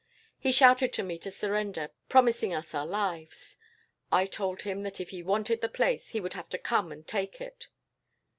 [0.39, 3.59] He shouted to me to surrender, promising us our lives.
[4.11, 7.05] I told him that if he wanted the place, he would have to come and
[7.07, 7.67] take it.